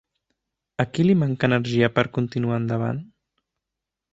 A 0.83 0.85
qui 0.95 1.03
li 1.05 1.15
manca 1.23 1.49
energia 1.51 1.91
per 1.99 2.07
continuar 2.17 2.59
endavant? 2.63 3.07